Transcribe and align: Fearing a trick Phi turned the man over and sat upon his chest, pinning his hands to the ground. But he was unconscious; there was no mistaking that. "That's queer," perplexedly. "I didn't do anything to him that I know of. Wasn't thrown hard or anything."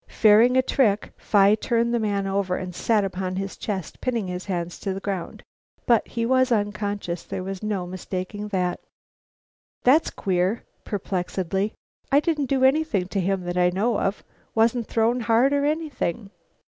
Fearing 0.07 0.57
a 0.57 0.63
trick 0.63 1.11
Phi 1.15 1.53
turned 1.53 1.93
the 1.93 1.99
man 1.99 2.25
over 2.25 2.55
and 2.55 2.73
sat 2.73 3.03
upon 3.05 3.35
his 3.35 3.55
chest, 3.55 4.01
pinning 4.01 4.25
his 4.25 4.45
hands 4.45 4.79
to 4.79 4.95
the 4.95 4.99
ground. 4.99 5.43
But 5.85 6.07
he 6.07 6.25
was 6.25 6.51
unconscious; 6.51 7.21
there 7.21 7.43
was 7.43 7.61
no 7.61 7.85
mistaking 7.85 8.47
that. 8.47 8.79
"That's 9.83 10.09
queer," 10.09 10.63
perplexedly. 10.85 11.75
"I 12.11 12.19
didn't 12.19 12.47
do 12.47 12.63
anything 12.63 13.09
to 13.09 13.19
him 13.21 13.43
that 13.43 13.57
I 13.57 13.69
know 13.69 13.99
of. 13.99 14.23
Wasn't 14.55 14.87
thrown 14.87 15.19
hard 15.19 15.53
or 15.53 15.65
anything." 15.65 16.31